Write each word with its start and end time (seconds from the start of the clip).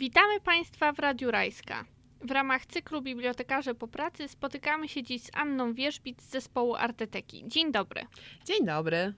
Witamy 0.00 0.40
Państwa 0.40 0.92
w 0.92 0.98
Radiu 0.98 1.30
Rajska. 1.30 1.84
W 2.20 2.30
ramach 2.30 2.66
cyklu 2.66 3.02
Bibliotekarze 3.02 3.74
po 3.74 3.88
pracy 3.88 4.28
spotykamy 4.28 4.88
się 4.88 5.02
dziś 5.02 5.22
z 5.22 5.30
Anną 5.34 5.74
Wierzbic 5.74 6.22
z 6.22 6.30
zespołu 6.30 6.74
Arteteki. 6.74 7.44
Dzień 7.46 7.72
dobry. 7.72 8.06
Dzień 8.44 8.66
dobry. 8.66 9.14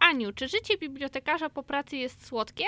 Aniu, 0.00 0.32
czy 0.32 0.48
życie 0.48 0.78
bibliotekarza 0.78 1.50
po 1.50 1.62
pracy 1.62 1.96
jest 1.96 2.26
słodkie? 2.26 2.64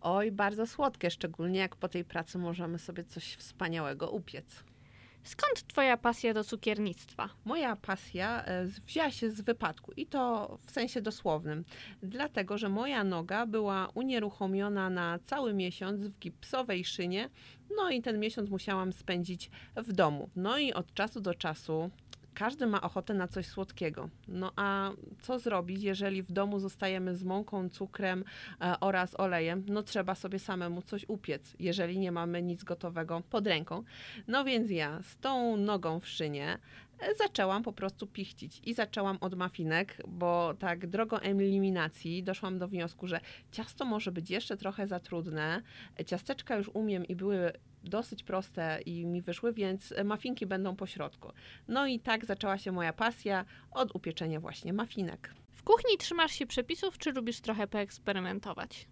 Oj, 0.00 0.32
bardzo 0.32 0.66
słodkie, 0.66 1.10
szczególnie 1.10 1.58
jak 1.58 1.76
po 1.76 1.88
tej 1.88 2.04
pracy 2.04 2.38
możemy 2.38 2.78
sobie 2.78 3.04
coś 3.04 3.34
wspaniałego 3.34 4.10
upiec. 4.10 4.64
Skąd 5.26 5.66
Twoja 5.66 5.96
pasja 5.96 6.34
do 6.34 6.44
cukiernictwa? 6.44 7.28
Moja 7.44 7.76
pasja 7.76 8.44
e, 8.44 8.66
wzięła 8.66 9.10
się 9.10 9.30
z 9.30 9.40
wypadku 9.40 9.92
i 9.92 10.06
to 10.06 10.58
w 10.66 10.70
sensie 10.70 11.00
dosłownym, 11.00 11.64
dlatego 12.02 12.58
że 12.58 12.68
moja 12.68 13.04
noga 13.04 13.46
była 13.46 13.88
unieruchomiona 13.94 14.90
na 14.90 15.18
cały 15.24 15.54
miesiąc 15.54 16.00
w 16.00 16.18
gipsowej 16.18 16.84
szynie, 16.84 17.30
no 17.76 17.90
i 17.90 18.02
ten 18.02 18.20
miesiąc 18.20 18.50
musiałam 18.50 18.92
spędzić 18.92 19.50
w 19.76 19.92
domu. 19.92 20.30
No 20.36 20.58
i 20.58 20.72
od 20.72 20.94
czasu 20.94 21.20
do 21.20 21.34
czasu 21.34 21.90
każdy 22.36 22.66
ma 22.66 22.82
ochotę 22.82 23.14
na 23.14 23.28
coś 23.28 23.46
słodkiego. 23.46 24.08
No 24.28 24.52
a 24.56 24.90
co 25.20 25.38
zrobić, 25.38 25.82
jeżeli 25.82 26.22
w 26.22 26.32
domu 26.32 26.58
zostajemy 26.58 27.14
z 27.14 27.24
mąką, 27.24 27.68
cukrem 27.68 28.24
e, 28.60 28.80
oraz 28.80 29.20
olejem? 29.20 29.64
No 29.68 29.82
trzeba 29.82 30.14
sobie 30.14 30.38
samemu 30.38 30.82
coś 30.82 31.04
upiec, 31.08 31.56
jeżeli 31.58 31.98
nie 31.98 32.12
mamy 32.12 32.42
nic 32.42 32.64
gotowego 32.64 33.22
pod 33.30 33.46
ręką. 33.46 33.82
No 34.28 34.44
więc 34.44 34.70
ja 34.70 35.02
z 35.02 35.18
tą 35.18 35.56
nogą 35.56 36.00
w 36.00 36.08
szynie 36.08 36.58
e, 36.98 37.14
zaczęłam 37.14 37.62
po 37.62 37.72
prostu 37.72 38.06
pichcić 38.06 38.60
i 38.64 38.74
zaczęłam 38.74 39.18
od 39.20 39.34
mafinek, 39.34 40.02
bo 40.08 40.54
tak 40.58 40.86
drogą 40.86 41.18
eliminacji 41.18 42.22
doszłam 42.22 42.58
do 42.58 42.68
wniosku, 42.68 43.06
że 43.06 43.20
ciasto 43.52 43.84
może 43.84 44.12
być 44.12 44.30
jeszcze 44.30 44.56
trochę 44.56 44.86
za 44.86 45.00
trudne. 45.00 45.62
E, 46.00 46.04
Ciasteczka 46.04 46.56
już 46.56 46.70
umiem 46.74 47.06
i 47.06 47.16
były 47.16 47.52
dosyć 47.88 48.22
proste 48.22 48.80
i 48.86 49.06
mi 49.06 49.22
wyszły, 49.22 49.52
więc 49.52 49.94
mafinki 50.04 50.46
będą 50.46 50.76
po 50.76 50.86
środku. 50.86 51.32
No 51.68 51.86
i 51.86 52.00
tak 52.00 52.24
zaczęła 52.24 52.58
się 52.58 52.72
moja 52.72 52.92
pasja 52.92 53.44
od 53.70 53.94
upieczenia 53.94 54.40
właśnie 54.40 54.72
mafinek. 54.72 55.34
W 55.50 55.62
kuchni 55.62 55.98
trzymasz 55.98 56.32
się 56.32 56.46
przepisów, 56.46 56.98
czy 56.98 57.12
lubisz 57.12 57.40
trochę 57.40 57.66
poeksperymentować? 57.66 58.88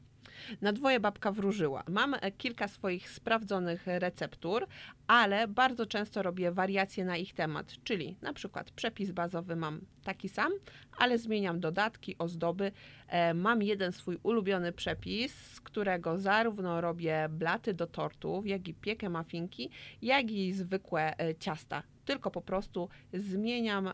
Na 0.61 0.73
dwoje 0.73 1.01
babka 1.01 1.33
wróżyła. 1.33 1.83
Mam 1.89 2.15
e, 2.15 2.33
kilka 2.33 2.69
swoich 2.69 3.11
sprawdzonych 3.11 3.87
receptur, 3.87 4.67
ale 5.07 5.49
bardzo 5.49 5.87
często 5.87 6.23
robię 6.23 6.53
wariacje 6.53 7.05
na 7.05 7.17
ich 7.17 7.35
temat, 7.35 7.73
czyli 7.85 8.17
na 8.23 8.33
przykład 8.33 8.71
przepis 8.71 9.11
bazowy 9.11 9.57
mam 9.57 9.81
taki 10.05 10.29
sam, 10.29 10.53
ale 10.99 11.19
zmieniam 11.19 11.61
dodatki, 11.61 12.19
ozdoby. 12.19 12.73
E, 13.09 13.35
Mam 13.35 13.63
jeden 13.63 13.93
swój 13.93 14.19
ulubiony 14.23 14.73
przepis, 14.73 15.35
z 15.35 15.61
którego 15.61 16.19
zarówno 16.19 16.81
robię 16.81 17.29
blaty 17.31 17.75
do 17.75 17.87
tortów, 17.87 18.47
jak 18.47 18.69
i 18.69 18.75
piekę 18.75 19.09
mafinki, 19.11 19.71
jak 20.03 20.31
i 20.31 20.53
zwykłe 20.53 21.19
e, 21.19 21.35
ciasta. 21.35 21.83
Tylko 22.05 22.31
po 22.31 22.43
prostu 22.43 22.89
zmieniam 23.13 23.91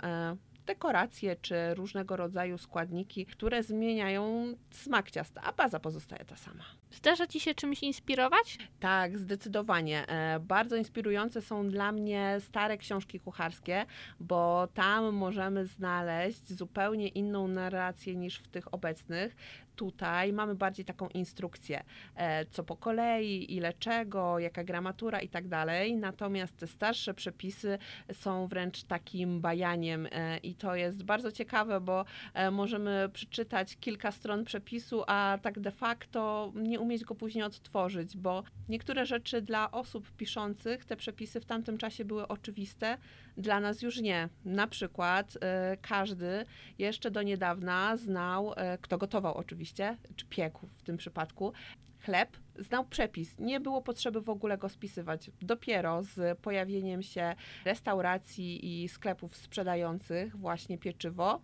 dekoracje 0.74 1.36
czy 1.36 1.74
różnego 1.74 2.16
rodzaju 2.16 2.58
składniki, 2.58 3.26
które 3.26 3.62
zmieniają 3.62 4.54
smak 4.70 5.10
ciasta, 5.10 5.40
a 5.42 5.52
baza 5.52 5.80
pozostaje 5.80 6.24
ta 6.24 6.36
sama. 6.36 6.64
Zdarza 6.90 7.26
Ci 7.26 7.40
się 7.40 7.54
czymś 7.54 7.82
inspirować? 7.82 8.58
Tak, 8.80 9.18
zdecydowanie. 9.18 10.06
E, 10.08 10.40
Bardzo 10.40 10.76
inspirujące 10.76 11.42
są 11.42 11.68
dla 11.68 11.92
mnie 11.92 12.36
stare 12.40 12.78
książki 12.78 13.20
kucharskie, 13.20 13.86
bo 14.20 14.68
tam 14.74 15.14
możemy 15.14 15.66
znaleźć 15.66 16.52
zupełnie 16.52 17.08
inną 17.08 17.48
narrację 17.48 18.16
niż 18.16 18.38
w 18.38 18.48
tych 18.48 18.74
obecnych. 18.74 19.36
Tutaj 19.76 20.32
mamy 20.32 20.54
bardziej 20.54 20.84
taką 20.84 21.08
instrukcję, 21.08 21.84
e, 22.14 22.46
co 22.46 22.64
po 22.64 22.76
kolei, 22.76 23.54
ile 23.56 23.72
czego, 23.72 24.38
jaka 24.38 24.64
gramatura 24.64 25.20
i 25.20 25.28
tak 25.28 25.48
dalej. 25.48 25.96
Natomiast 25.96 26.56
te 26.56 26.66
starsze 26.66 27.14
przepisy 27.14 27.78
są 28.12 28.46
wręcz 28.46 28.82
takim 28.82 29.40
bajaniem 29.40 30.08
e, 30.10 30.38
i 30.38 30.54
to 30.60 30.74
jest 30.74 31.02
bardzo 31.02 31.32
ciekawe, 31.32 31.80
bo 31.80 32.04
e, 32.34 32.50
możemy 32.50 33.08
przeczytać 33.12 33.76
kilka 33.76 34.12
stron 34.12 34.44
przepisu, 34.44 35.02
a 35.06 35.38
tak 35.42 35.60
de 35.60 35.70
facto 35.70 36.52
nie 36.54 36.80
umieć 36.80 37.04
go 37.04 37.14
później 37.14 37.44
odtworzyć, 37.44 38.16
bo 38.16 38.42
niektóre 38.68 39.06
rzeczy 39.06 39.42
dla 39.42 39.70
osób 39.70 40.10
piszących, 40.16 40.84
te 40.84 40.96
przepisy 40.96 41.40
w 41.40 41.44
tamtym 41.44 41.78
czasie 41.78 42.04
były 42.04 42.28
oczywiste, 42.28 42.98
dla 43.36 43.60
nas 43.60 43.82
już 43.82 44.00
nie. 44.00 44.28
Na 44.44 44.66
przykład 44.66 45.38
e, 45.40 45.76
każdy 45.82 46.44
jeszcze 46.78 47.10
do 47.10 47.22
niedawna 47.22 47.96
znał, 47.96 48.52
e, 48.56 48.78
kto 48.78 48.98
gotował 48.98 49.34
oczywiście, 49.34 49.96
czy 50.16 50.26
piekł 50.26 50.66
w 50.78 50.82
tym 50.82 50.96
przypadku, 50.96 51.52
chleb, 52.00 52.36
znał 52.60 52.84
przepis. 52.84 53.38
Nie 53.38 53.60
było 53.60 53.82
potrzeby 53.82 54.20
w 54.20 54.28
ogóle 54.28 54.58
go 54.58 54.68
spisywać. 54.68 55.30
Dopiero 55.42 56.02
z 56.02 56.38
pojawieniem 56.38 57.02
się 57.02 57.34
restauracji 57.64 58.82
i 58.82 58.88
sklepów 58.88 59.36
sprzedających 59.36 60.36
właśnie 60.36 60.78
pieczywo, 60.78 61.40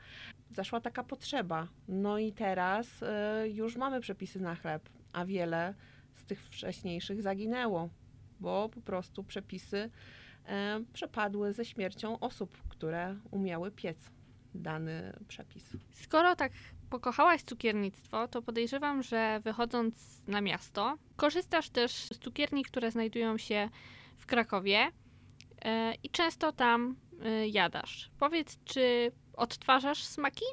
zaszła 0.51 0.81
taka 0.81 1.05
potrzeba. 1.05 1.69
No 1.89 2.19
i 2.19 2.33
teraz 2.33 3.03
e, 3.03 3.49
już 3.49 3.77
mamy 3.77 4.01
przepisy 4.01 4.41
na 4.41 4.55
chleb, 4.55 4.89
a 5.13 5.25
wiele 5.25 5.75
z 6.15 6.25
tych 6.25 6.43
wcześniejszych 6.43 7.23
zaginęło, 7.23 7.89
bo 8.41 8.69
po 8.69 8.81
prostu 8.81 9.25
przepisy 9.25 9.91
e, 10.47 10.81
przepadły 10.93 11.53
ze 11.53 11.65
śmiercią 11.65 12.19
osób, 12.19 12.59
które 12.69 13.17
umiały 13.31 13.71
piec 13.71 14.11
dany 14.55 15.13
przepis. 15.29 15.77
Skoro 15.91 16.37
tak 16.37 16.53
pokochałaś 16.91 17.43
cukiernictwo, 17.43 18.29
to 18.29 18.43
podejrzewam, 18.43 19.03
że 19.03 19.41
wychodząc 19.45 20.23
na 20.27 20.41
miasto, 20.41 20.99
korzystasz 21.17 21.71
też 21.71 21.93
z 21.93 22.19
cukierni, 22.19 22.65
które 22.65 22.91
znajdują 22.91 23.39
się 23.39 23.69
w 24.19 24.27
Krakowie 24.27 24.89
e, 25.65 25.95
i 26.03 26.11
często 26.11 26.53
tam 26.53 26.97
e, 27.23 27.49
jadasz. 27.49 28.11
Powiedz, 28.19 28.59
czy 28.65 29.13
odtwarzasz 29.37 30.05
smaki? 30.05 30.45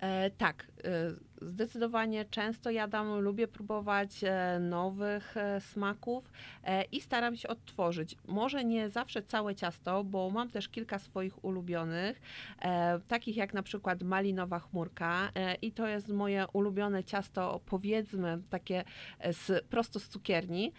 E, 0.00 0.30
tak, 0.30 0.66
e, 0.84 1.36
zdecydowanie 1.42 2.24
często 2.24 2.70
jadam, 2.70 3.20
lubię 3.20 3.48
próbować 3.48 4.24
e, 4.24 4.58
nowych 4.60 5.36
e, 5.36 5.60
smaków 5.60 6.30
e, 6.64 6.82
i 6.82 7.00
staram 7.00 7.36
się 7.36 7.48
odtworzyć. 7.48 8.16
Może 8.26 8.64
nie 8.64 8.90
zawsze 8.90 9.22
całe 9.22 9.54
ciasto, 9.54 10.04
bo 10.04 10.30
mam 10.30 10.50
też 10.50 10.68
kilka 10.68 10.98
swoich 10.98 11.44
ulubionych, 11.44 12.20
e, 12.62 13.00
takich 13.08 13.36
jak 13.36 13.54
na 13.54 13.62
przykład 13.62 14.02
malinowa 14.02 14.58
chmurka 14.58 15.30
i 15.62 15.72
to 15.72 15.86
jest 15.86 16.08
moje 16.08 16.46
ulubione 16.52 17.04
ciasto, 17.04 17.60
powiedzmy 17.66 18.42
takie 18.50 18.84
z, 19.32 19.64
prosto 19.66 20.00
z 20.00 20.08
cukierni 20.08 20.72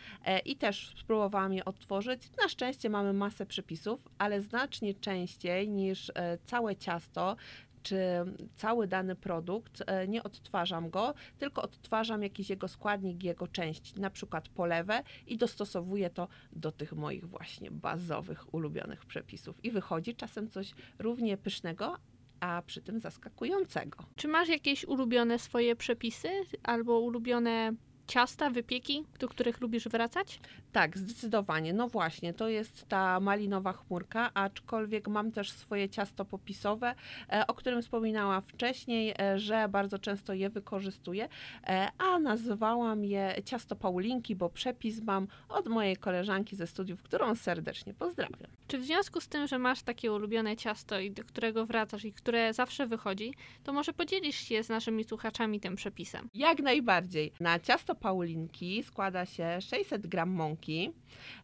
i 0.45 0.55
też 0.55 0.93
spróbowałam 0.99 1.53
je 1.53 1.65
odtworzyć. 1.65 2.31
Na 2.41 2.49
szczęście 2.49 2.89
mamy 2.89 3.13
masę 3.13 3.45
przepisów, 3.45 3.99
ale 4.17 4.41
znacznie 4.41 4.93
częściej 4.93 5.69
niż 5.69 6.11
całe 6.45 6.75
ciasto 6.75 7.35
czy 7.87 7.97
cały 8.55 8.87
dany 8.87 9.15
produkt, 9.15 9.83
e, 9.87 10.07
nie 10.07 10.23
odtwarzam 10.23 10.89
go, 10.89 11.13
tylko 11.37 11.61
odtwarzam 11.61 12.23
jakiś 12.23 12.49
jego 12.49 12.67
składnik, 12.67 13.23
jego 13.23 13.47
część, 13.47 13.95
na 13.95 14.09
przykład 14.09 14.49
polewę 14.49 15.03
i 15.27 15.37
dostosowuję 15.37 16.09
to 16.09 16.27
do 16.51 16.71
tych 16.71 16.93
moich 16.93 17.25
właśnie 17.25 17.71
bazowych, 17.71 18.53
ulubionych 18.53 19.05
przepisów. 19.05 19.65
I 19.65 19.71
wychodzi 19.71 20.15
czasem 20.15 20.49
coś 20.49 20.73
równie 20.99 21.37
pysznego, 21.37 21.97
a 22.39 22.61
przy 22.65 22.81
tym 22.81 22.99
zaskakującego. 22.99 24.03
Czy 24.15 24.27
masz 24.27 24.49
jakieś 24.49 24.85
ulubione 24.85 25.39
swoje 25.39 25.75
przepisy 25.75 26.29
albo 26.63 26.99
ulubione 26.99 27.73
ciasta, 28.07 28.49
wypieki, 28.49 29.03
do 29.19 29.27
których 29.27 29.61
lubisz 29.61 29.87
wracać? 29.87 30.39
Tak, 30.71 30.97
zdecydowanie. 30.97 31.73
No 31.73 31.87
właśnie, 31.87 32.33
to 32.33 32.49
jest 32.49 32.87
ta 32.87 33.19
malinowa 33.19 33.73
chmurka, 33.73 34.31
aczkolwiek 34.33 35.07
mam 35.07 35.31
też 35.31 35.51
swoje 35.51 35.89
ciasto 35.89 36.25
popisowe, 36.25 36.95
e, 37.29 37.47
o 37.47 37.53
którym 37.53 37.81
wspominałam 37.81 38.41
wcześniej, 38.41 39.13
e, 39.19 39.39
że 39.39 39.69
bardzo 39.69 39.99
często 39.99 40.33
je 40.33 40.49
wykorzystuję, 40.49 41.29
e, 41.67 41.87
a 41.97 42.19
nazwałam 42.19 43.05
je 43.05 43.35
ciasto 43.45 43.75
Paulinki, 43.75 44.35
bo 44.35 44.49
przepis 44.49 45.01
mam 45.01 45.27
od 45.49 45.67
mojej 45.67 45.97
koleżanki 45.97 46.55
ze 46.55 46.67
studiów, 46.67 47.03
którą 47.03 47.35
serdecznie 47.35 47.93
pozdrawiam. 47.93 48.51
Czy 48.67 48.77
w 48.77 48.83
związku 48.83 49.21
z 49.21 49.27
tym, 49.27 49.47
że 49.47 49.59
masz 49.59 49.83
takie 49.83 50.11
ulubione 50.11 50.55
ciasto 50.55 50.99
i 50.99 51.11
do 51.11 51.23
którego 51.23 51.65
wracasz 51.65 52.05
i 52.05 52.13
które 52.13 52.53
zawsze 52.53 52.87
wychodzi, 52.87 53.33
to 53.63 53.73
może 53.73 53.93
podzielisz 53.93 54.35
się 54.35 54.63
z 54.63 54.69
naszymi 54.69 55.03
słuchaczami 55.03 55.59
tym 55.59 55.75
przepisem? 55.75 56.29
Jak 56.33 56.59
najbardziej. 56.59 57.31
Na 57.39 57.59
ciasto 57.59 57.95
Paulinki 57.97 58.83
składa 58.83 59.25
się 59.25 59.61
600 59.61 60.07
gram 60.07 60.29
mąki, 60.29 60.91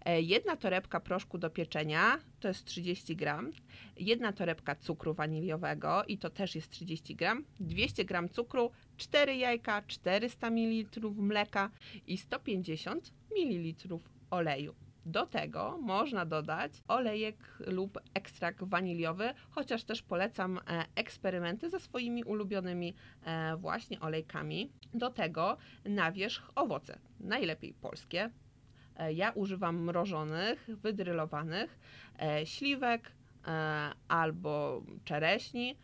e, 0.06 0.22
jedna 0.22 0.56
torebka 0.56 1.00
proszku 1.00 1.38
do 1.38 1.50
pieczenia, 1.50 2.20
to 2.40 2.48
jest 2.48 2.66
30 2.66 3.16
gram, 3.16 3.52
jedna 3.98 4.34
torebka 4.34 4.76
cukru 4.76 5.14
waniliowego 5.14 6.04
i 6.04 6.18
to 6.18 6.30
też 6.30 6.56
jest 6.56 6.70
30 6.70 7.16
gram, 7.16 7.46
200 7.60 8.06
gram 8.06 8.30
cukru, 8.30 8.72
4 8.98 9.36
jajka, 9.36 9.82
400 9.88 10.50
ml 10.50 11.10
mleka 11.16 11.70
i 12.08 12.18
150 12.18 13.14
ml 13.32 14.00
oleju. 14.32 14.76
Do 15.06 15.26
tego 15.26 15.78
można 15.82 16.26
dodać 16.26 16.72
olejek 16.88 17.58
lub 17.60 18.00
ekstrakt 18.14 18.64
waniliowy, 18.64 19.34
chociaż 19.50 19.84
też 19.84 20.02
polecam 20.02 20.60
eksperymenty 20.96 21.70
ze 21.70 21.80
swoimi 21.80 22.24
ulubionymi 22.24 22.94
właśnie 23.58 24.00
olejkami. 24.00 24.72
Do 24.94 25.10
tego 25.10 25.58
na 25.86 26.12
wierzch 26.12 26.52
owoce, 26.56 27.00
najlepiej 27.20 27.74
polskie. 27.74 28.30
Ja 29.14 29.32
używam 29.32 29.84
mrożonych, 29.84 30.68
wydrylowanych, 30.68 31.80
śliwek 32.44 33.12
albo 34.08 34.84
czereśni 35.04 35.78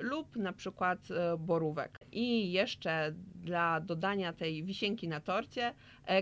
lub 0.00 0.36
na 0.36 0.52
przykład 0.52 0.98
borówek. 1.38 1.98
I 2.12 2.52
jeszcze 2.52 3.12
dla 3.34 3.80
dodania 3.80 4.32
tej 4.32 4.64
wisienki 4.64 5.08
na 5.08 5.20
torcie 5.20 5.74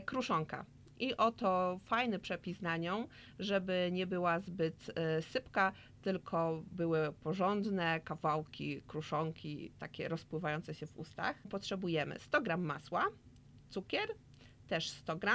kruszonka. 0.04 0.64
I 0.98 1.16
oto 1.16 1.80
fajny 1.84 2.18
przepis 2.18 2.60
na 2.62 2.76
nią, 2.76 3.08
żeby 3.38 3.88
nie 3.92 4.06
była 4.06 4.40
zbyt 4.40 4.90
sypka, 5.20 5.72
tylko 6.02 6.62
były 6.72 7.12
porządne 7.12 8.00
kawałki 8.00 8.82
kruszonki, 8.86 9.72
takie 9.78 10.08
rozpływające 10.08 10.74
się 10.74 10.86
w 10.86 10.98
ustach. 10.98 11.36
Potrzebujemy 11.50 12.18
100 12.18 12.40
g 12.40 12.56
masła, 12.56 13.06
cukier, 13.70 14.08
też 14.68 14.90
100 14.90 15.16
g 15.16 15.32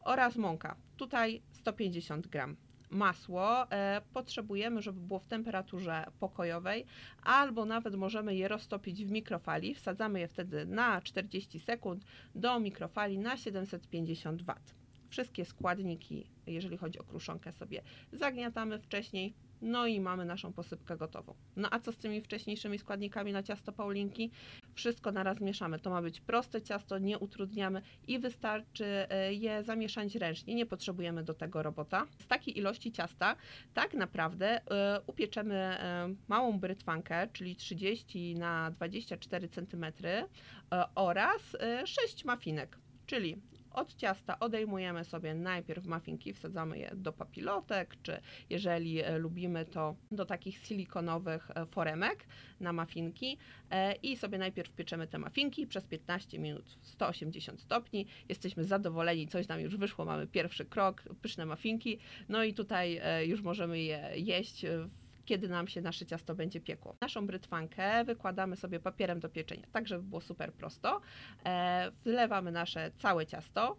oraz 0.00 0.36
mąka. 0.36 0.76
Tutaj 0.96 1.42
150 1.52 2.26
g 2.26 2.46
masło 2.90 3.70
e, 3.70 4.02
potrzebujemy, 4.12 4.82
żeby 4.82 5.00
było 5.00 5.20
w 5.20 5.26
temperaturze 5.26 6.06
pokojowej, 6.20 6.86
albo 7.22 7.64
nawet 7.64 7.94
możemy 7.94 8.34
je 8.34 8.48
roztopić 8.48 9.04
w 9.04 9.10
mikrofali. 9.10 9.74
Wsadzamy 9.74 10.20
je 10.20 10.28
wtedy 10.28 10.66
na 10.66 11.00
40 11.00 11.60
sekund 11.60 12.04
do 12.34 12.60
mikrofali 12.60 13.18
na 13.18 13.36
750 13.36 14.42
W. 14.42 14.54
Wszystkie 15.10 15.44
składniki, 15.44 16.26
jeżeli 16.46 16.76
chodzi 16.76 16.98
o 16.98 17.04
kruszonkę, 17.04 17.52
sobie 17.52 17.82
zagniatamy 18.12 18.78
wcześniej, 18.78 19.34
no 19.62 19.86
i 19.86 20.00
mamy 20.00 20.24
naszą 20.24 20.52
posypkę 20.52 20.96
gotową. 20.96 21.34
No 21.56 21.68
a 21.70 21.78
co 21.80 21.92
z 21.92 21.96
tymi 21.96 22.20
wcześniejszymi 22.20 22.78
składnikami 22.78 23.32
na 23.32 23.42
ciasto 23.42 23.72
Paulinki? 23.72 24.30
Wszystko 24.74 25.12
naraz 25.12 25.40
mieszamy. 25.40 25.78
To 25.78 25.90
ma 25.90 26.02
być 26.02 26.20
proste 26.20 26.62
ciasto, 26.62 26.98
nie 26.98 27.18
utrudniamy 27.18 27.82
i 28.06 28.18
wystarczy 28.18 28.84
e, 28.84 29.34
je 29.34 29.62
zamieszać 29.62 30.14
ręcznie. 30.14 30.54
Nie 30.54 30.66
potrzebujemy 30.66 31.24
do 31.24 31.34
tego 31.34 31.62
robota. 31.62 32.06
Z 32.18 32.26
takiej 32.26 32.58
ilości 32.58 32.92
ciasta 32.92 33.36
tak 33.74 33.94
naprawdę 33.94 34.60
e, 34.70 35.00
upieczemy 35.06 35.54
e, 35.54 36.14
małą 36.28 36.58
brytwankę, 36.58 37.28
czyli 37.32 37.56
30 37.56 38.34
na 38.34 38.70
24 38.70 39.48
cm 39.48 39.86
oraz 40.94 41.56
6 41.84 42.24
mafinek. 42.24 42.78
Czyli 43.06 43.36
od 43.76 43.94
ciasta 43.94 44.38
odejmujemy 44.38 45.04
sobie 45.04 45.34
najpierw 45.34 45.86
mafinki, 45.86 46.32
wsadzamy 46.32 46.78
je 46.78 46.90
do 46.94 47.12
papilotek, 47.12 47.96
czy 48.02 48.20
jeżeli 48.50 49.00
e, 49.00 49.18
lubimy 49.18 49.64
to 49.64 49.96
do 50.10 50.24
takich 50.24 50.58
silikonowych 50.58 51.50
e, 51.50 51.66
foremek 51.66 52.26
na 52.60 52.72
mafinki 52.72 53.38
e, 53.70 53.94
i 53.94 54.16
sobie 54.16 54.38
najpierw 54.38 54.72
pieczemy 54.72 55.06
te 55.06 55.18
mafinki 55.18 55.66
przez 55.66 55.84
15 55.84 56.38
minut 56.38 56.78
180 56.82 57.60
stopni. 57.60 58.06
Jesteśmy 58.28 58.64
zadowoleni, 58.64 59.28
coś 59.28 59.48
nam 59.48 59.60
już 59.60 59.76
wyszło, 59.76 60.04
mamy 60.04 60.26
pierwszy 60.26 60.64
krok, 60.64 61.02
pyszne 61.22 61.46
mafinki, 61.46 61.98
no 62.28 62.44
i 62.44 62.54
tutaj 62.54 63.00
już 63.26 63.42
możemy 63.42 63.80
je 63.80 64.10
jeść 64.16 64.64
kiedy 65.26 65.48
nam 65.48 65.68
się 65.68 65.80
nasze 65.80 66.06
ciasto 66.06 66.34
będzie 66.34 66.60
piekło. 66.60 66.96
Naszą 67.00 67.26
brytwankę 67.26 68.04
wykładamy 68.04 68.56
sobie 68.56 68.80
papierem 68.80 69.20
do 69.20 69.28
pieczenia, 69.28 69.66
tak 69.72 69.88
żeby 69.88 70.02
było 70.02 70.20
super 70.20 70.52
prosto. 70.52 71.00
E, 71.46 71.90
wlewamy 72.04 72.52
nasze 72.52 72.90
całe 72.98 73.26
ciasto. 73.26 73.76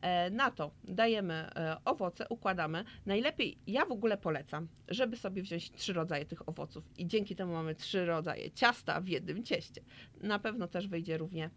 E, 0.00 0.30
na 0.30 0.50
to 0.50 0.70
dajemy 0.84 1.34
e, 1.34 1.76
owoce, 1.84 2.28
układamy. 2.28 2.84
Najlepiej, 3.06 3.58
ja 3.66 3.86
w 3.86 3.92
ogóle 3.92 4.16
polecam, 4.16 4.68
żeby 4.88 5.16
sobie 5.16 5.42
wziąć 5.42 5.70
trzy 5.70 5.92
rodzaje 5.92 6.26
tych 6.26 6.48
owoców 6.48 6.84
i 6.98 7.06
dzięki 7.06 7.36
temu 7.36 7.52
mamy 7.52 7.74
trzy 7.74 8.04
rodzaje 8.06 8.50
ciasta 8.50 9.00
w 9.00 9.08
jednym 9.08 9.44
cieście. 9.44 9.80
Na 10.20 10.38
pewno 10.38 10.68
też 10.68 10.88
wyjdzie 10.88 11.18
równie 11.18 11.50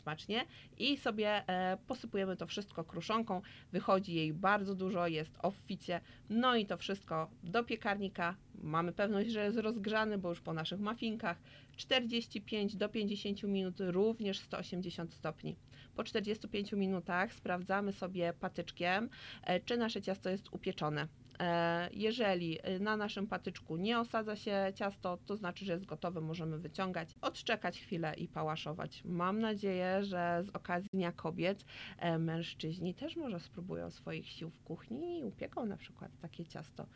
smacznie 0.00 0.44
i 0.78 0.96
sobie 0.96 1.44
posypujemy 1.86 2.36
to 2.36 2.46
wszystko 2.46 2.84
kruszonką. 2.84 3.42
Wychodzi 3.72 4.14
jej 4.14 4.32
bardzo 4.32 4.74
dużo, 4.74 5.06
jest 5.06 5.38
obficie. 5.42 6.00
No 6.28 6.56
i 6.56 6.66
to 6.66 6.76
wszystko 6.76 7.30
do 7.42 7.64
piekarnika. 7.64 8.36
Mamy 8.60 8.92
pewność, 8.92 9.30
że 9.30 9.44
jest 9.44 9.58
rozgrzany, 9.58 10.18
bo 10.18 10.28
już 10.28 10.40
po 10.40 10.52
naszych 10.52 10.80
mafinkach 10.80 11.40
45 11.76 12.76
do 12.76 12.88
50 12.88 13.42
minut, 13.42 13.74
również 13.78 14.38
180 14.38 15.14
stopni. 15.14 15.56
Po 15.94 16.04
45 16.04 16.72
minutach 16.72 17.34
sprawdzamy 17.34 17.92
sobie 17.92 18.32
patyczkiem, 18.40 19.10
e, 19.44 19.60
czy 19.60 19.76
nasze 19.76 20.02
ciasto 20.02 20.30
jest 20.30 20.48
upieczone. 20.52 21.08
E, 21.40 21.88
jeżeli 21.92 22.58
na 22.80 22.96
naszym 22.96 23.26
patyczku 23.26 23.76
nie 23.76 24.00
osadza 24.00 24.36
się 24.36 24.72
ciasto, 24.74 25.18
to 25.26 25.36
znaczy, 25.36 25.64
że 25.64 25.72
jest 25.72 25.86
gotowe, 25.86 26.20
możemy 26.20 26.58
wyciągać, 26.58 27.14
odczekać 27.20 27.80
chwilę 27.80 28.14
i 28.14 28.28
pałaszować. 28.28 29.02
Mam 29.04 29.40
nadzieję, 29.40 30.04
że 30.04 30.42
z 30.44 30.50
okazji 30.50 30.88
Dnia 30.92 31.12
Kobiet 31.12 31.64
e, 31.98 32.18
mężczyźni 32.18 32.94
też 32.94 33.16
może 33.16 33.40
spróbują 33.40 33.90
swoich 33.90 34.28
sił 34.28 34.50
w 34.50 34.62
kuchni 34.62 35.18
i 35.18 35.24
upieką 35.24 35.66
na 35.66 35.76
przykład 35.76 36.10
takie 36.20 36.46
ciasto 36.46 36.86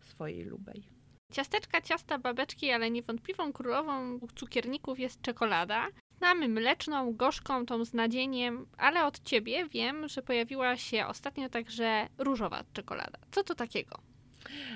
swojej 0.00 0.44
lubej. 0.44 1.03
Ciasteczka, 1.32 1.80
ciasta, 1.80 2.18
babeczki, 2.18 2.70
ale 2.70 2.90
niewątpliwą 2.90 3.52
królową 3.52 4.18
cukierników 4.36 4.98
jest 4.98 5.22
czekolada. 5.22 5.86
Znamy 6.18 6.48
mleczną, 6.48 7.12
gorzką, 7.16 7.66
tą 7.66 7.84
z 7.84 7.94
nadzieniem, 7.94 8.66
ale 8.78 9.04
od 9.06 9.20
ciebie 9.22 9.68
wiem, 9.68 10.08
że 10.08 10.22
pojawiła 10.22 10.76
się 10.76 11.06
ostatnio 11.06 11.48
także 11.48 12.08
różowa 12.18 12.64
czekolada. 12.72 13.18
Co 13.30 13.44
to 13.44 13.54
takiego? 13.54 14.13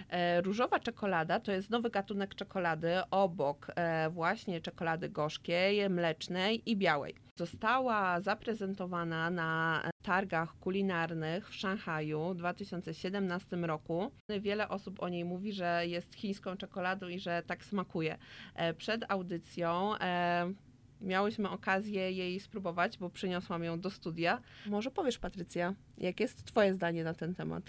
E, 0.09 0.41
różowa 0.41 0.79
czekolada 0.79 1.41
to 1.41 1.53
jest 1.53 1.71
nowy 1.71 1.91
gatunek 1.91 2.35
czekolady 2.35 2.89
obok 3.11 3.67
e, 3.75 4.11
właśnie 4.11 4.61
czekolady 4.61 5.09
gorzkiej, 5.09 5.91
mlecznej 5.91 6.71
i 6.71 6.77
białej. 6.77 7.15
Została 7.37 8.21
zaprezentowana 8.21 9.31
na 9.31 9.83
targach 10.03 10.59
kulinarnych 10.59 11.49
w 11.49 11.55
Szanghaju 11.55 12.35
w 12.35 12.37
2017 12.37 13.57
roku. 13.57 14.11
Wiele 14.41 14.69
osób 14.69 15.03
o 15.03 15.09
niej 15.09 15.25
mówi, 15.25 15.53
że 15.53 15.83
jest 15.87 16.15
chińską 16.15 16.57
czekoladą 16.57 17.09
i 17.09 17.19
że 17.19 17.43
tak 17.47 17.65
smakuje. 17.65 18.19
E, 18.55 18.75
przed 18.75 19.05
audycją 19.09 19.95
miałyśmy 21.01 21.51
okazję 21.51 22.13
jej 22.13 22.41
spróbować, 22.41 22.99
bo 22.99 23.11
przyniosłam 23.11 23.65
ją 23.65 23.81
do 23.81 23.91
studia. 23.91 24.41
Może 24.67 24.91
powiesz, 24.91 25.19
Patrycja, 25.19 25.75
jakie 25.99 26.25
jest 26.25 26.45
Twoje 26.45 26.75
zdanie 26.75 27.05
na 27.05 27.15
ten 27.15 27.35
temat? 27.35 27.63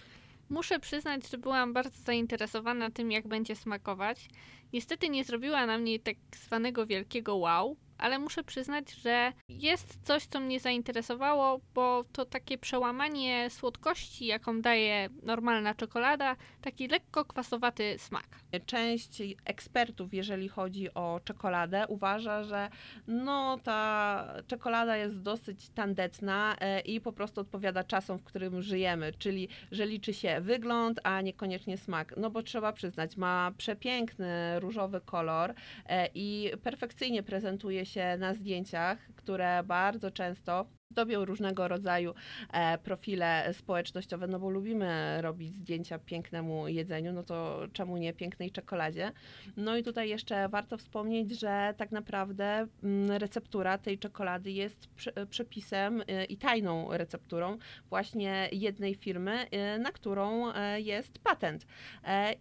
Muszę 0.49 0.79
przyznać, 0.79 1.29
że 1.29 1.37
byłam 1.37 1.73
bardzo 1.73 2.01
zainteresowana 2.05 2.91
tym, 2.91 3.11
jak 3.11 3.27
będzie 3.27 3.55
smakować. 3.55 4.29
Niestety 4.73 5.09
nie 5.09 5.23
zrobiła 5.23 5.65
na 5.65 5.77
mnie 5.77 5.99
tak 5.99 6.15
zwanego 6.35 6.85
wielkiego 6.85 7.35
wow, 7.35 7.77
ale 7.99 8.19
muszę 8.19 8.43
przyznać, 8.43 8.91
że 8.91 9.33
jest 9.49 9.99
coś, 10.03 10.25
co 10.25 10.39
mnie 10.39 10.59
zainteresowało, 10.59 11.61
bo 11.73 12.03
to 12.11 12.25
takie 12.25 12.57
przełamanie 12.57 13.49
słodkości, 13.49 14.25
jaką 14.25 14.61
daje 14.61 15.09
normalna 15.23 15.75
czekolada, 15.75 16.35
taki 16.61 16.87
lekko 16.87 17.25
kwasowaty 17.25 17.95
smak. 17.99 18.27
Część 18.65 19.21
ekspertów, 19.45 20.13
jeżeli 20.13 20.49
chodzi 20.49 20.94
o 20.94 21.19
czekoladę, 21.23 21.87
uważa, 21.87 22.44
że 22.44 22.69
no 23.07 23.57
ta 23.63 24.33
czekolada 24.47 24.97
jest 24.97 25.21
dosyć 25.21 25.69
tandetna 25.69 26.56
e, 26.59 26.79
i 26.79 27.01
po 27.01 27.13
prostu 27.13 27.41
odpowiada 27.41 27.83
czasom, 27.83 28.18
w 28.18 28.23
którym 28.23 28.61
żyjemy, 28.61 29.13
czyli 29.13 29.47
że 29.71 29.85
liczy 29.85 30.13
się 30.13 30.41
wygląd, 30.41 30.99
a 31.03 31.21
niekoniecznie 31.21 31.77
smak. 31.77 32.13
No 32.18 32.29
bo 32.29 32.44
trzeba 32.44 32.73
przyznać, 32.73 33.18
ma 33.18 33.51
przepiękny 33.57 34.59
różowy 34.59 35.01
kolor 35.01 35.53
e, 35.85 36.09
i 36.13 36.51
perfekcyjnie 36.63 37.23
prezentuje 37.23 37.85
się 37.89 38.17
na 38.17 38.33
zdjęciach, 38.33 38.97
które 39.15 39.63
bardzo 39.63 40.11
często 40.11 40.65
dobią 40.91 41.25
różnego 41.25 41.67
rodzaju 41.67 42.13
e, 42.53 42.77
profile 42.77 43.53
społecznościowe, 43.53 44.27
no 44.27 44.39
bo 44.39 44.49
lubimy 44.49 45.21
robić 45.21 45.55
zdjęcia 45.55 45.99
pięknemu 45.99 46.67
jedzeniu, 46.67 47.13
no 47.13 47.23
to 47.23 47.67
czemu 47.73 47.97
nie 47.97 48.13
pięknej 48.13 48.51
czekoladzie? 48.51 49.11
No 49.57 49.77
i 49.77 49.83
tutaj 49.83 50.09
jeszcze 50.09 50.49
warto 50.49 50.77
wspomnieć, 50.77 51.39
że 51.39 51.73
tak 51.77 51.91
naprawdę 51.91 52.67
mm, 52.83 53.11
receptura 53.11 53.77
tej 53.77 53.99
czekolady 53.99 54.51
jest 54.51 54.89
przepisem 55.29 56.03
e, 56.07 56.25
i 56.25 56.37
tajną 56.37 56.97
recepturą 56.97 57.57
właśnie 57.89 58.49
jednej 58.51 58.95
firmy, 58.95 59.31
e, 59.51 59.79
na 59.79 59.91
którą 59.91 60.49
jest 60.77 61.19
patent. 61.19 61.65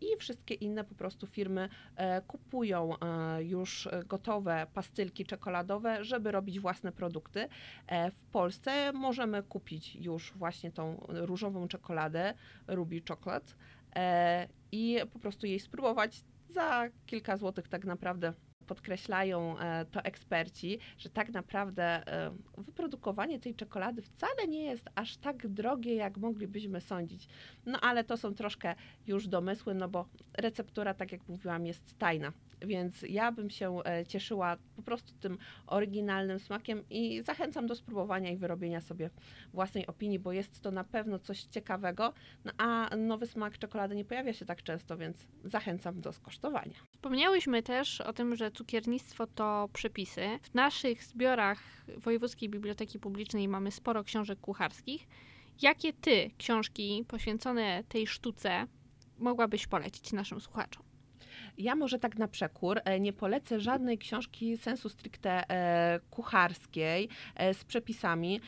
I 0.00 0.16
wszystkie 0.18 0.54
inne 0.54 0.84
po 0.84 0.94
prostu 0.94 1.26
firmy 1.26 1.68
kupują 2.26 2.94
już 3.38 3.88
gotowe 4.06 4.66
pastylki 4.74 5.24
czekoladowe, 5.24 6.04
żeby 6.04 6.32
robić 6.32 6.60
własne 6.60 6.92
produkty. 6.92 7.48
W 8.12 8.24
możemy 8.94 9.42
kupić 9.42 9.96
już 9.96 10.32
właśnie 10.32 10.72
tą 10.72 11.06
różową 11.08 11.68
czekoladę 11.68 12.34
Ruby 12.66 13.02
Chocolate 13.08 13.52
e, 13.96 14.48
i 14.72 14.98
po 15.12 15.18
prostu 15.18 15.46
jej 15.46 15.60
spróbować 15.60 16.24
za 16.50 16.88
kilka 17.06 17.36
złotych 17.36 17.68
tak 17.68 17.84
naprawdę 17.84 18.32
podkreślają 18.68 19.56
to 19.90 20.00
eksperci, 20.00 20.78
że 20.98 21.10
tak 21.10 21.30
naprawdę 21.30 22.02
wyprodukowanie 22.58 23.38
tej 23.40 23.54
czekolady 23.54 24.02
wcale 24.02 24.48
nie 24.48 24.64
jest 24.64 24.88
aż 24.94 25.16
tak 25.16 25.48
drogie, 25.48 25.94
jak 25.94 26.18
moglibyśmy 26.18 26.80
sądzić. 26.80 27.28
No 27.66 27.80
ale 27.80 28.04
to 28.04 28.16
są 28.16 28.34
troszkę 28.34 28.74
już 29.06 29.28
domysły, 29.28 29.74
no 29.74 29.88
bo 29.88 30.08
receptura, 30.38 30.94
tak 30.94 31.12
jak 31.12 31.28
mówiłam, 31.28 31.66
jest 31.66 31.98
tajna. 31.98 32.32
Więc 32.60 33.02
ja 33.08 33.32
bym 33.32 33.50
się 33.50 33.84
e, 33.84 34.06
cieszyła 34.06 34.56
po 34.76 34.82
prostu 34.82 35.12
tym 35.20 35.38
oryginalnym 35.66 36.38
smakiem 36.38 36.84
i 36.90 37.22
zachęcam 37.22 37.66
do 37.66 37.74
spróbowania 37.74 38.30
i 38.30 38.36
wyrobienia 38.36 38.80
sobie 38.80 39.10
własnej 39.52 39.86
opinii, 39.86 40.18
bo 40.18 40.32
jest 40.32 40.60
to 40.60 40.70
na 40.70 40.84
pewno 40.84 41.18
coś 41.18 41.42
ciekawego, 41.42 42.12
no 42.44 42.52
a 42.58 42.96
nowy 42.96 43.26
smak 43.26 43.58
czekolady 43.58 43.96
nie 43.96 44.04
pojawia 44.04 44.32
się 44.32 44.44
tak 44.44 44.62
często, 44.62 44.96
więc 44.96 45.26
zachęcam 45.44 46.00
do 46.00 46.12
skosztowania. 46.12 46.87
Wspomniałyśmy 46.98 47.62
też 47.62 48.00
o 48.00 48.12
tym, 48.12 48.36
że 48.36 48.50
cukiernictwo 48.50 49.26
to 49.26 49.68
przepisy. 49.72 50.38
W 50.42 50.54
naszych 50.54 51.04
zbiorach 51.04 51.58
Wojewódzkiej 51.96 52.48
Biblioteki 52.48 52.98
Publicznej 52.98 53.48
mamy 53.48 53.70
sporo 53.70 54.04
książek 54.04 54.40
kucharskich. 54.40 55.08
Jakie 55.62 55.92
ty 55.92 56.30
książki 56.38 57.04
poświęcone 57.08 57.84
tej 57.88 58.06
sztuce 58.06 58.66
mogłabyś 59.18 59.66
polecić 59.66 60.12
naszym 60.12 60.40
słuchaczom? 60.40 60.87
Ja 61.58 61.74
może 61.74 61.98
tak 61.98 62.18
na 62.18 62.28
przekór 62.28 62.80
e, 62.84 63.00
nie 63.00 63.12
polecę 63.12 63.60
żadnej 63.60 63.98
książki 63.98 64.56
sensu 64.56 64.88
stricte 64.88 65.50
e, 65.50 66.00
kucharskiej 66.10 67.08
e, 67.34 67.54
z 67.54 67.64
przepisami. 67.64 68.40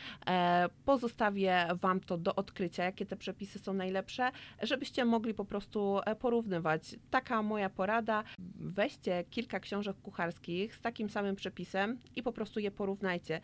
Pozostawię 0.85 1.69
Wam 1.81 2.01
to 2.01 2.19
do 2.19 2.35
odkrycia, 2.35 2.85
jakie 2.85 3.07
te 3.07 3.17
przepisy 3.17 3.59
są 3.59 3.73
najlepsze, 3.73 4.31
żebyście 4.63 5.05
mogli 5.05 5.35
po 5.35 5.45
prostu 5.45 6.01
porównywać. 6.19 6.97
Taka 7.11 7.43
moja 7.43 7.71
porada. 7.71 8.25
Weźcie 8.57 9.25
kilka 9.31 9.61
książek 9.61 9.97
kucharskich 10.03 10.77
z 10.77 10.81
takim 10.81 11.11
samym 11.11 11.37
przepisem 11.37 11.99
i 12.17 12.23
po 12.23 12.33
prostu 12.33 12.61
je 12.61 12.71
porównajcie. 12.71 13.41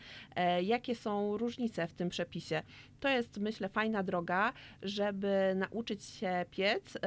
Jakie 0.63 0.95
są 0.95 1.37
różnice 1.37 1.87
w 1.87 1.93
tym 1.93 2.09
przepisie? 2.09 2.63
To 3.01 3.09
jest, 3.09 3.39
myślę, 3.39 3.69
fajna 3.69 4.03
droga, 4.03 4.53
żeby 4.83 5.53
nauczyć 5.57 6.05
się 6.05 6.45
piec 6.51 6.99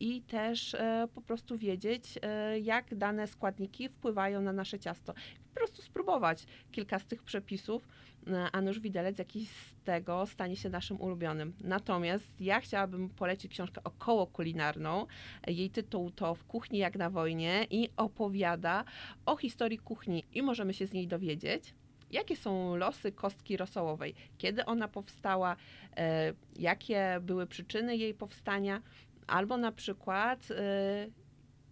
i 0.00 0.22
też 0.22 0.76
po 1.14 1.20
prostu 1.20 1.58
wiedzieć, 1.58 1.89
e, 2.22 2.58
jak 2.58 2.94
dane 2.94 3.26
składniki 3.26 3.88
wpływają 3.88 4.40
na 4.40 4.52
nasze 4.52 4.78
ciasto. 4.78 5.14
Po 5.48 5.54
prostu 5.54 5.82
spróbować 5.82 6.46
kilka 6.72 6.98
z 6.98 7.06
tych 7.06 7.22
przepisów, 7.22 7.88
e, 8.26 8.48
a 8.52 8.60
nóż 8.60 8.80
widelec 8.80 9.18
jakiś 9.18 9.50
z 9.50 9.74
tego 9.84 10.26
stanie 10.26 10.56
się 10.56 10.68
naszym 10.68 11.00
ulubionym. 11.00 11.52
Natomiast 11.60 12.40
ja 12.40 12.60
chciałabym 12.60 13.08
polecić 13.08 13.52
książkę 13.52 13.80
około 13.84 14.26
kulinarną. 14.26 15.06
Jej 15.46 15.70
tytuł 15.70 16.10
to 16.10 16.34
W 16.34 16.44
kuchni 16.44 16.78
jak 16.78 16.96
na 16.96 17.10
wojnie 17.10 17.66
i 17.70 17.88
opowiada 17.96 18.84
o 19.26 19.36
historii 19.36 19.78
kuchni 19.78 20.24
i 20.32 20.42
możemy 20.42 20.74
się 20.74 20.86
z 20.86 20.92
niej 20.92 21.08
dowiedzieć, 21.08 21.74
jakie 22.10 22.36
są 22.36 22.76
losy 22.76 23.12
kostki 23.12 23.56
rosołowej, 23.56 24.14
kiedy 24.38 24.64
ona 24.64 24.88
powstała, 24.88 25.56
e, 25.96 26.32
jakie 26.56 27.18
były 27.22 27.46
przyczyny 27.46 27.96
jej 27.96 28.14
powstania, 28.14 28.82
albo 29.26 29.56
na 29.56 29.72
przykład 29.72 30.48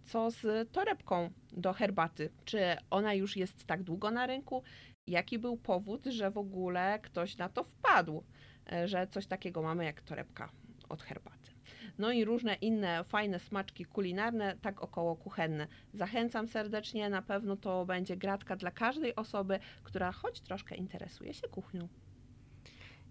co 0.09 0.31
z 0.31 0.71
torebką 0.71 1.29
do 1.51 1.73
herbaty? 1.73 2.29
Czy 2.45 2.59
ona 2.89 3.13
już 3.13 3.37
jest 3.37 3.65
tak 3.65 3.83
długo 3.83 4.11
na 4.11 4.27
rynku? 4.27 4.63
Jaki 5.07 5.39
był 5.39 5.57
powód, 5.57 6.05
że 6.05 6.31
w 6.31 6.37
ogóle 6.37 6.99
ktoś 6.99 7.37
na 7.37 7.49
to 7.49 7.63
wpadł, 7.63 8.23
e, 8.71 8.87
że 8.87 9.07
coś 9.07 9.27
takiego 9.27 9.61
mamy 9.61 9.85
jak 9.85 10.01
torebka 10.01 10.49
od 10.89 11.01
herbaty? 11.01 11.51
No 11.97 12.11
i 12.11 12.25
różne 12.25 12.55
inne 12.55 13.03
fajne 13.03 13.39
smaczki 13.39 13.85
kulinarne, 13.85 14.57
tak 14.61 14.81
około 14.81 15.15
kuchenne. 15.15 15.67
Zachęcam 15.93 16.47
serdecznie, 16.47 17.09
na 17.09 17.21
pewno 17.21 17.55
to 17.57 17.85
będzie 17.85 18.17
gratka 18.17 18.55
dla 18.55 18.71
każdej 18.71 19.15
osoby, 19.15 19.59
która 19.83 20.11
choć 20.11 20.41
troszkę 20.41 20.75
interesuje 20.75 21.33
się 21.33 21.47
kuchnią. 21.47 21.87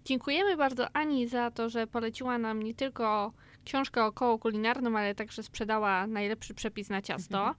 Dziękujemy 0.08 0.56
bardzo 0.56 0.96
Ani 0.96 1.28
za 1.28 1.50
to, 1.50 1.68
że 1.68 1.86
poleciła 1.86 2.38
nam 2.38 2.62
nie 2.62 2.74
tylko 2.74 3.32
książkę 3.64 4.04
około 4.04 4.38
kulinarną, 4.38 4.98
ale 4.98 5.14
także 5.14 5.42
sprzedała 5.42 6.06
najlepszy 6.06 6.54
przepis 6.54 6.90
na 6.90 7.02
ciasto. 7.02 7.38
Mhm. 7.38 7.56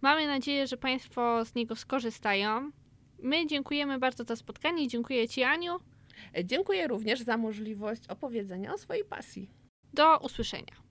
Mamy 0.00 0.26
nadzieję, 0.26 0.66
że 0.66 0.76
Państwo 0.76 1.44
z 1.44 1.54
niego 1.54 1.76
skorzystają. 1.76 2.70
My 3.22 3.46
dziękujemy 3.46 3.98
bardzo 3.98 4.24
za 4.24 4.36
spotkanie. 4.36 4.88
Dziękuję 4.88 5.28
Ci, 5.28 5.42
Aniu. 5.42 5.78
Dziękuję 6.44 6.88
również 6.88 7.20
za 7.20 7.36
możliwość 7.36 8.02
opowiedzenia 8.08 8.74
o 8.74 8.78
swojej 8.78 9.04
pasji. 9.04 9.50
Do 9.94 10.18
usłyszenia. 10.18 10.89